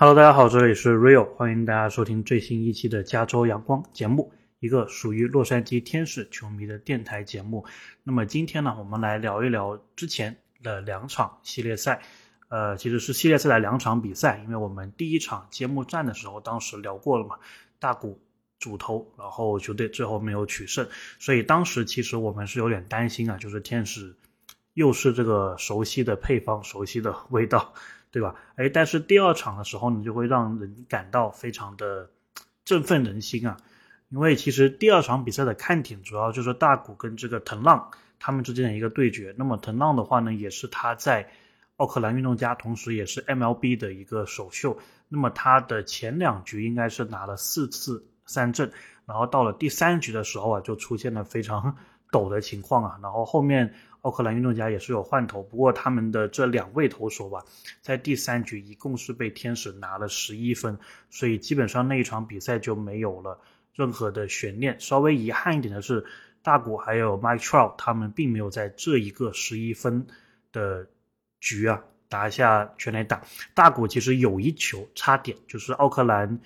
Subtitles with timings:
[0.00, 7.66] Hello，大家好，这里是 Rio，欢迎大家收听最新一期的加州阳光节目，一个属于洛杉矶天使球迷的电台节目。
[8.04, 12.00] 那么今天呢，我们来聊一聊之前的两场系列赛，
[12.46, 17.36] 呃，其实是系列赛的两场比赛，因为我们第一场揭幕战的时候，当时聊过了嘛，
[17.80, 18.20] 大谷
[18.60, 20.86] 主投，然后球队最后没有取胜，
[21.18, 24.14] 所以当时其实我们是有点担心啊，就是天使
[24.74, 27.74] 又是这个熟悉的配方，熟悉的味道。
[28.10, 28.34] 对吧？
[28.56, 32.08] 哎，但是第二场的时候呢，就会让人感到非常的
[32.64, 33.58] 振奋人心啊！
[34.08, 39.34] 因为其实第二场比赛的看点主要就是大谷跟这个藤浪他们之间的一个对决。
[39.36, 41.28] 那么藤浪的话呢，也是他在
[41.76, 44.78] 奥克兰运动家，同时也是 MLB 的一个首秀。
[45.08, 48.72] 那么他的前两局应该是拿了四次三振，
[49.04, 51.76] 然后到了第三局的时候啊，就出现了非常
[52.10, 53.74] 陡的情况啊，然后后面。
[54.02, 57.44] 奥克兰运动家也是有换头，不过他们的这两位投手吧，
[57.82, 60.78] 在第三局一共是被天使拿了十一分，
[61.10, 63.40] 所以基本上那一场比赛就没有了
[63.74, 64.78] 任何的悬念。
[64.78, 66.04] 稍微遗憾一点的是，
[66.42, 70.06] 大谷还有 Mike Trout 他们并没有在这一个十一分
[70.52, 70.86] 的
[71.40, 73.22] 局啊打下全垒打。
[73.52, 76.38] 大谷其实有一球差点，就是奥克兰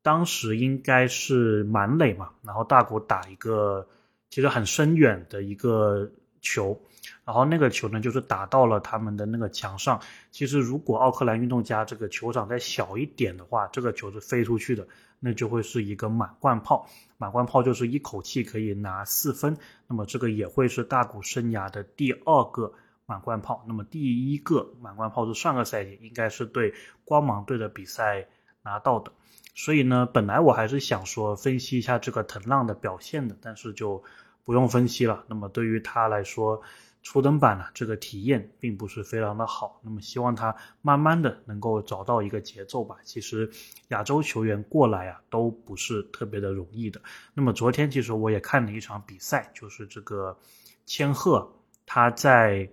[0.00, 3.88] 当时应该是满垒嘛，然后大谷打一个
[4.30, 6.08] 其实很深远的一个。
[6.44, 6.78] 球，
[7.24, 10.00] 然后那个球呢，就是打到了他们的那个墙上。
[10.30, 14.86] 其实，如果奥克兰运动家这个球场再小一点的话，这个球是飞出去的，
[15.18, 16.86] 那就会是一个满贯炮。
[17.16, 19.56] 满贯炮就是一口气可以拿四分。
[19.88, 22.74] 那么，这个也会是大谷生涯的第二个
[23.06, 23.64] 满贯炮。
[23.66, 26.74] 那么，第一个满贯炮是上个赛季应该是对
[27.06, 28.28] 光芒队的比赛
[28.62, 29.10] 拿到的。
[29.54, 34.04] 所以呢，本来我还是想说分析一下这个藤浪的表现的，但是就。
[34.44, 35.24] 不用分析了。
[35.28, 36.60] 那么对于他来说，
[37.02, 39.78] 初登板呢，这个体验并不是非常的好。
[39.82, 42.96] 那么希望他慢慢的能够找到一个节奏吧。
[43.04, 43.50] 其实
[43.88, 47.00] 亚洲球员过来啊，都不是特别的容易的。
[47.34, 50.38] 那么昨天其实我也看了一场比赛，就是这个
[50.86, 51.46] 千鹤
[51.84, 52.70] 他在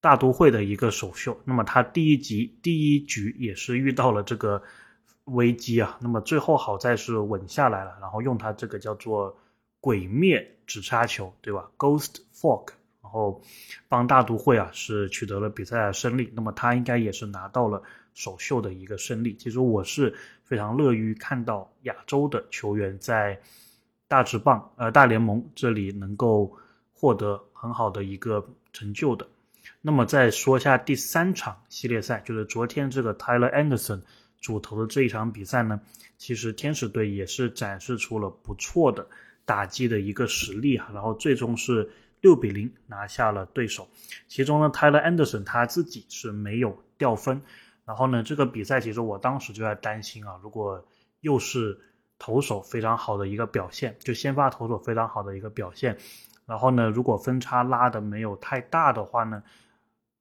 [0.00, 1.40] 大都会的一个首秀。
[1.44, 4.62] 那么他第一集第一局也是遇到了这个
[5.24, 5.98] 危机啊。
[6.00, 9.36] 那么最后好在是稳下来了，然后用他这个叫做。
[9.80, 12.70] 鬼灭直插球，对吧？Ghost Fork，
[13.02, 13.40] 然后
[13.88, 17.82] 帮大都会啊是取得了比赛的胜利，那么他应该也是拿到了
[18.14, 19.34] 首秀的一个胜利。
[19.36, 23.40] 其实我是非常乐于看到亚洲的球员在
[24.08, 26.52] 大直棒呃大联盟这里能够
[26.92, 29.26] 获得很好的一个成就的。
[29.80, 34.02] 那么再说一下第三场系列赛，就是昨天这个 Tyler Anderson
[34.40, 35.80] 主投的这一场比赛呢，
[36.16, 39.06] 其实天使队也是展示出了不错的。
[39.48, 43.88] 打击的一个实力啊，然后最终是六比零拿下了对手。
[44.26, 47.40] 其中呢，Tyler Anderson 他自己是没有掉分。
[47.86, 50.86] 然后呢，这个比赛其实我当时就在担心啊，如果
[51.22, 51.80] 又是
[52.18, 55.96] 投手非常好的一个表现，就先发投手非常好的一个表现，
[56.44, 59.42] 然后呢，如果分差拉的没有太大的话呢，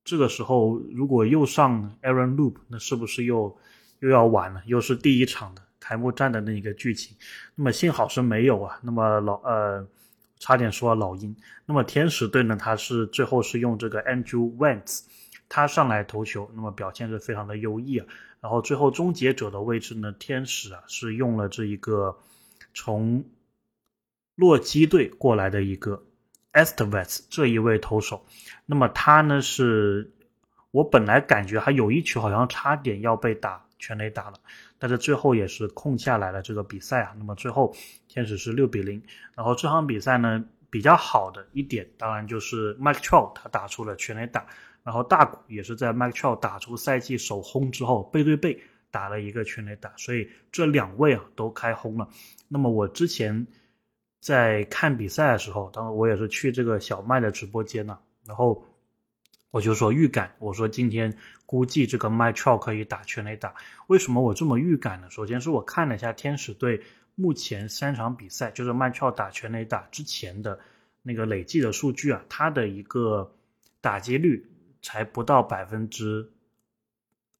[0.05, 3.57] 这个时候如果又上 Aaron Loop，那是不是又
[3.99, 4.63] 又要完了？
[4.65, 5.66] 又是第一场的。
[5.87, 7.15] 开幕战的那一个剧情，
[7.55, 8.77] 那么幸好是没有啊。
[8.83, 9.87] 那么老呃，
[10.37, 11.33] 差点说老鹰。
[11.65, 15.05] 那么天使队呢，他是最后是用这个 Andrew Wentz，
[15.47, 18.05] 他上来投球，那么表现是非常的优异啊。
[18.41, 22.17] 然后最后终结者的位置呢，天使啊是用了这一个
[22.73, 23.23] 从
[24.35, 26.03] 洛基队过来的一个
[26.51, 28.25] Estevez 这一位投手。
[28.65, 30.11] 那么他呢是，
[30.71, 34.39] 我本来感觉还有一球好像差点要被打全垒打了。
[34.79, 37.75] 但是最后也是控下来了这个比赛啊，那么最后
[38.07, 39.01] 天使是六比零。
[39.35, 44.45] 然后这场比赛呢比较好的一点，当然就是 Mike Trout 他打出了全垒打，
[44.83, 48.59] 然后大谷也是在 Mike Trout 打出赛季首轰之后背对背
[48.91, 52.07] 打了一个全垒打，所以这两位啊都开轰了。
[52.47, 53.47] 那么我之前
[54.19, 58.63] 在看比赛的时候，当然我也是去这个小麦的直播间呢，然后。
[59.49, 63.55] 我就说预感，我说今天估计这个 m y t r o 可以打全垒打。
[63.87, 65.09] 为什么我这么预感呢？
[65.09, 66.81] 首先是我看了一下天使队
[67.15, 70.59] 目前三场比赛，就是 m y t r o 打全垒打之前的
[71.01, 73.33] 那个累计的数据啊，他的一个
[73.79, 74.51] 打击率
[74.81, 76.29] 才不到百分之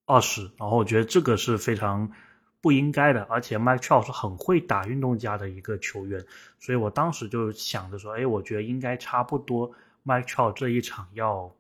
[0.06, 2.14] 二十，然后我觉得这个是非常
[2.62, 3.24] 不应该的。
[3.24, 6.26] 而且 m y t r o 是很会打运动家的一个球员，
[6.58, 9.74] 所以我当时就想着说，哎，我觉得应该差不多
[10.04, 11.54] m y t r o 这一场要。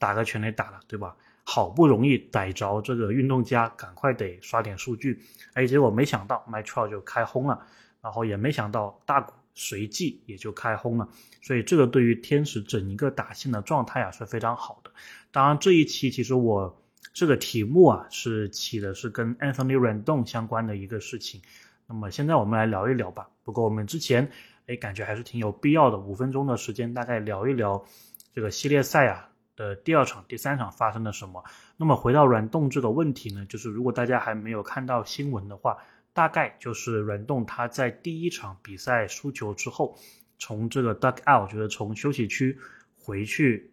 [0.00, 1.14] 打个全垒打了，对吧？
[1.44, 5.20] 好不容易逮着这个运动家，赶快得刷点数据。
[5.54, 7.66] 哎，结果没想到 m y t r o 就开轰了，
[8.00, 11.08] 然后也没想到大谷随即也就开轰了。
[11.42, 14.92] 所以这个对于天使整一个打线的状态啊是非常好的。
[15.32, 16.82] 当然这一期其实我
[17.12, 21.42] 这个题目啊是起的是跟 Anthony Rendon 相关的一个事情。
[21.88, 23.28] 那么现在我们来聊一聊吧。
[23.42, 24.30] 不过我们之前
[24.66, 27.84] 哎感觉还是挺有必要的，五分钟的时间大概聊一聊
[28.32, 29.29] 这个系列赛啊
[29.60, 31.44] 的第二场、第三场发生了什么。
[31.76, 35.76] 那么回到软动这个问题呢，就是如果大家还没有看到新闻的话，
[36.14, 39.98] 大概就是软动他在第一场比赛输球之后，
[40.38, 42.58] 从这个 duck out，就是从休息区
[42.96, 43.70] 回去。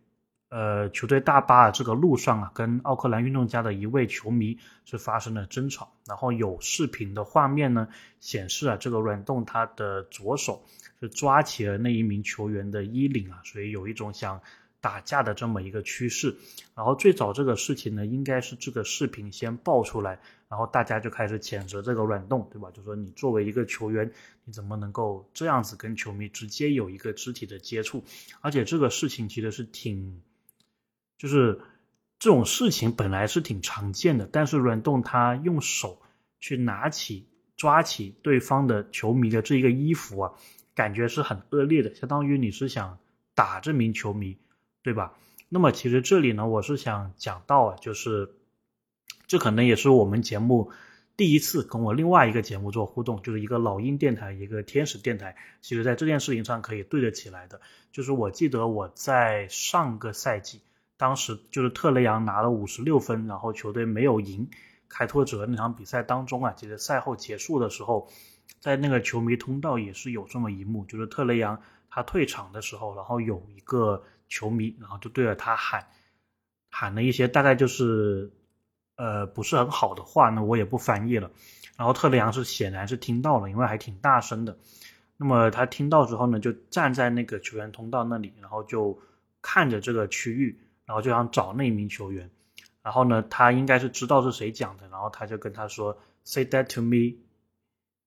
[0.50, 7.86] 呃，球队大巴这个路上啊，跟奥克兰运动家的一位球迷是发生了争吵，然后有视频的画面呢
[8.22, 10.64] 显示啊，这个软动他的左手
[11.02, 14.40] 是抓起了那一名球员的衣领啊，所以有一种想
[14.82, 16.36] 打架的这么一个趋势。
[16.76, 22.70] 然后最早这个事情呢，应该是这个视频先爆出来，然后大家就开始谴责这个软动，对吧？
[22.72, 24.12] 就说你作为一个球员，
[24.46, 28.04] 你怎么能够这样子跟球迷直接有一个肢体的接触？
[28.42, 30.22] 而且这个事情其实是挺。
[31.18, 31.60] 就是
[32.20, 36.00] 这种事情本来是挺常见的，但是软动他用手
[36.40, 37.26] 去拿起、
[37.56, 40.32] 抓起对方的球迷的这一个衣服啊，
[40.76, 43.00] 感觉是很恶劣的，相当于你是想
[43.34, 44.38] 打这名球迷，
[44.88, 45.12] 对吧？
[45.50, 48.32] 那么其实这里呢，我是想讲到啊，就是
[49.28, 50.72] 这可能也是我们节目
[51.18, 57.60] 第一次跟我另外一个节目做互动，就是一个老鹰电台，一个天使电台，其实在这件事情上可以对得起来的。
[57.92, 60.62] 就是我记得我在上个赛季。
[60.96, 64.50] 当时就是特雷杨拿了五十六分，然后球队没有赢
[64.88, 68.08] 开拓者那场比赛当中啊，其实赛后结束的时候，
[68.62, 75.88] 在那个球迷通道也是有这么一幕，就是特雷杨他退场的时候，然后有一个球迷，然后就对着他喊，
[76.70, 78.32] 喊了一些大概就是
[78.96, 81.32] 呃不是很好的话，那我也不翻译了。
[81.78, 84.58] 然后特雷杨是显然是听到了，因为还挺大声的。
[85.18, 89.00] 那么他听到之后呢，就站在那个球员通道那里，然后就
[89.42, 90.60] 看着这个区域。
[90.88, 92.32] 然后就想找那一名球员，
[92.82, 97.18] 然后呢，他应该是知道是谁讲的，然后他就跟他说，say that to me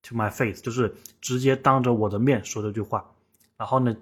[0.01, 3.13] to my face，就是直接当着我的面说这句话。
[3.59, 3.95] 然后呢，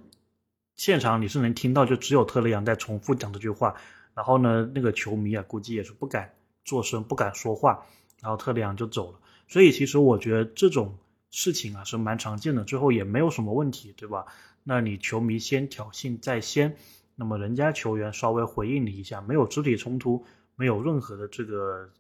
[0.79, 3.75] 现场你是能听到，就只有特雷杨在重复讲这句话。
[4.15, 6.33] 然后呢，那个球迷啊，估计也是不敢
[6.65, 7.85] 作声，不敢说话。
[8.21, 9.19] 然后特雷杨就走了。
[9.49, 10.97] 所以其实我觉得这种
[11.31, 14.27] 事情啊是蛮常见的，最后也没有什么问题，对吧？
[14.63, 16.77] 那你球迷先挑衅在先。
[17.17, 20.25] 那么人家球员稍微回应你一下，没有肢体冲突，
[20.55, 21.91] 没有任何的这个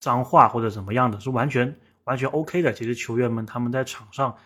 [0.00, 2.72] 脏话或者怎么样的，是完全完全 OK 的。
[2.72, 4.38] 其实球员们他们在场上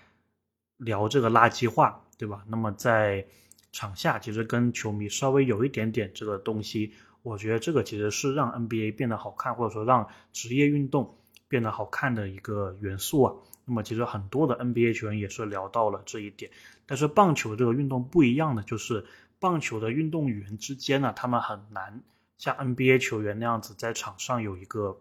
[0.76, 2.44] 聊这个垃圾话，对吧？
[2.49, 3.25] 那么在
[3.72, 11.17] 场下其实跟球迷稍微有一点点这个东西，我觉得这个其实是让 NBA 变得好看，或者说让职业运动
[11.49, 13.34] 变得好看的一个元素啊。
[13.64, 16.50] 那么其实很多的 NBA 球员也是聊到了这一点，
[16.84, 19.06] 但是棒球这个运动不一样的就是，
[19.38, 22.02] 棒球的运动员之间呢，他们很难
[22.37, 25.00] 像 NBA 球员那样子在场上有一个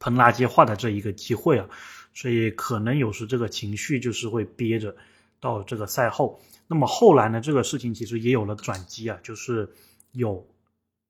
[0.00, 1.68] 喷垃圾话的这一个机会啊，
[2.12, 4.96] 所以可能有时这个情绪就是会憋着
[5.40, 6.40] 到这个赛后。
[6.66, 9.68] 那么后来呢，这个事情其实也有了转机啊，就是
[10.12, 10.46] 有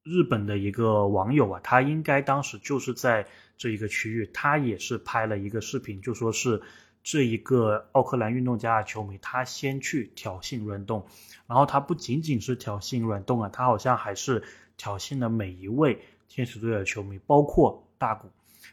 [0.04, 3.26] 日本的一个网友啊，他应该当时就是在。
[3.60, 6.62] 这一个区域，他也是拍了一个视频，就说是
[7.02, 11.04] 这一个奥克兰运动家的球迷，他先去挑衅软动，
[11.48, 14.44] 然后他不仅仅是挑衅软动啊，他好像还是
[14.76, 18.28] 挑衅了每一位天使队的球迷，包括大谷。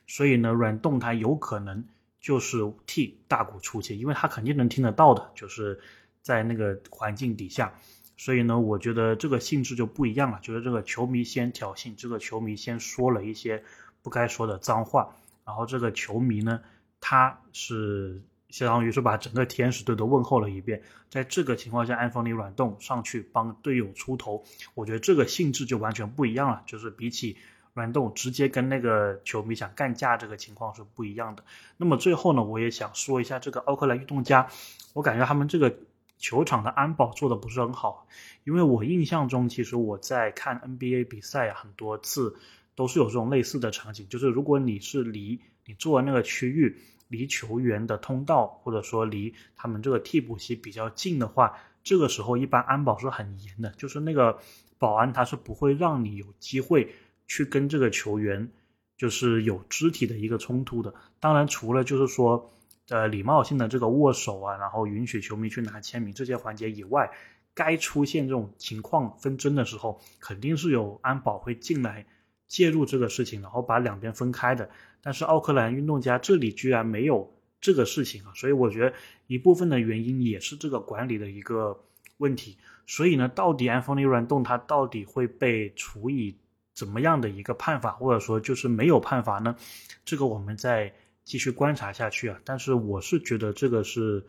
[0.06, 1.84] 所以呢，软动他有可能
[2.26, 5.80] 就是替大谷出气，因为他肯定能听得到的，就是
[6.24, 7.76] 在那个环境底下。
[8.18, 13.64] 所以呢，我觉得这个性质就不一样了，就是这个球迷先挑衅，这个球迷先说了一些。
[14.02, 15.16] 不该说的脏话，
[15.48, 16.62] 然后这个球迷呢，
[17.02, 20.84] 他是相当于是把整个天使队都问候了一遍。
[21.10, 24.44] 在这个情况下，安东尼软动上去帮队友出头，
[24.76, 26.62] 我觉得这个性质就完全不一样了。
[26.68, 27.38] 就是比起
[27.76, 31.44] 软动直接跟那个球迷想干架这个情况是不一样的。
[31.78, 34.48] 那么最后呢，我也想说一下这个奥克兰运动家，
[34.94, 35.78] 我感觉他们这个
[36.18, 38.08] 球场的安保做的不是很好，
[38.44, 42.36] 因为我印象中其实我在看 NBA 比赛很多次。
[42.78, 46.78] 都是有这种类似的场景，就是如果你是离你坐的那个区域
[47.08, 54.40] 离球员的通道，或者说离他们这个替补席比较近的话，这个时候一般安保是很严的，就是那个
[54.78, 56.94] 保安他是不会让你有机会
[57.28, 58.50] 去跟这个球员
[58.98, 60.94] 就是有肢体的一个冲突的。
[61.20, 62.52] 当然，除了就是说
[62.90, 67.12] 呃礼貌性的这个握手啊，然后允许球迷去拿签名这些环节以外，
[67.54, 72.06] 该出现这种情况纷争的时候，肯定是有安保会进来。
[72.48, 74.70] 介入这个事情，然后把两边分开的，
[75.02, 78.94] 但是奥克兰运动家这里居然没有这个事情啊，所以我觉得
[79.26, 81.84] 一部分的原因也是这个管理的一个
[82.18, 82.56] 问题。
[82.86, 86.36] 所以呢，到底安东尼·软动他到底会被处以
[86.76, 89.56] 怎么样的一个判罚，或者说就是没有判罚呢？
[90.04, 92.40] 这个我们再继续观察下去啊。
[92.44, 94.28] 但是我是觉得这个是，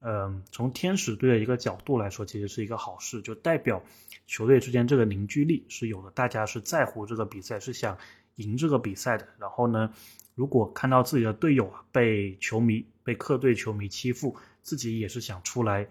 [0.00, 3.82] 嗯，从天使队的一个角度来说，其实是一个好事，就代表
[4.26, 7.96] 球队之间这个凝聚力是有的，大家是在乎这个比赛，是想
[8.36, 9.26] 赢这个比赛的。
[9.38, 9.90] 然后呢，
[10.34, 15.88] 如果看到自己的队友啊被球迷、被客队球迷欺负，自己也是想出来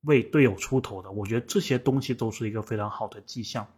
[0.00, 1.12] 为队友出头的。
[1.12, 3.68] 我觉得这些东西都是一个非常好的迹象。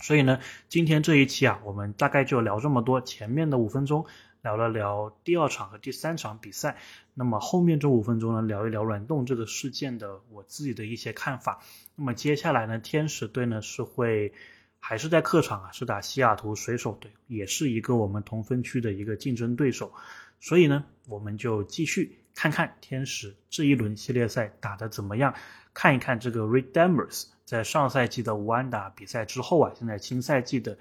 [0.00, 0.38] 所以呢，
[0.68, 3.00] 今天这一期啊，我们大概就聊这么多。
[3.00, 4.06] 前面的五分钟
[4.42, 6.76] 聊了聊第二场和第三场比赛，
[7.14, 11.60] 那么后面这五分钟呢，聊一聊软动这个事件的我自己的一些看法。
[11.96, 14.32] 那么接下来呢，天使队呢是会
[14.78, 19.92] 还是在客场啊，是打西雅图水手队，也是一个我们同分区的一个竞争对手。
[20.38, 25.34] 所以呢，我们就继续看看天使这一轮系列赛打得怎么样，
[25.74, 27.24] 看一看这个 Redemers。
[27.48, 30.76] 在上赛季的无安打比赛之后啊，现在新赛季的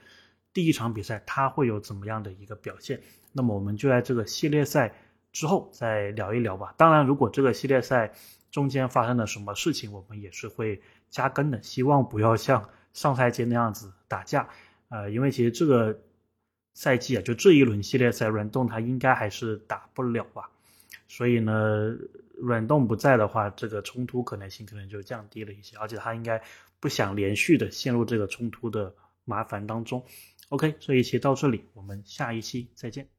[0.51, 2.99] 第一场比赛，他会有怎么样的一个表现？
[3.31, 4.93] 那么我们就在这个系列赛
[5.31, 6.75] 之后再聊一聊吧。
[6.75, 8.11] 当然，如果这个系列赛
[8.51, 11.63] 中间发生了什么事情，我们也是会加更的。
[11.63, 14.49] 希望不要像上赛季那样子打架，
[14.89, 15.97] 呃，因为其实这个
[16.73, 20.49] 赛季啊，就这一轮系列赛，软动他应该还是打不了吧。
[21.07, 21.95] 所以呢。
[22.41, 26.41] 软动不在的话，这个冲突可能性可能就降低了一些，而且他应该
[26.79, 28.93] 不想连续的陷入这个冲突的
[29.25, 30.05] 麻烦当中。
[30.49, 33.16] OK，这一期到这里，我们下一期再见。